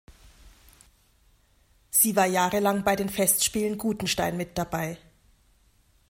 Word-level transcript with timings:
Sie 1.91 2.15
war 2.15 2.25
jahrelang 2.25 2.83
bei 2.83 2.95
den 2.95 3.07
Festspielen 3.07 3.77
Gutenstein 3.77 4.35
mit 4.35 4.57
dabei. 4.57 4.97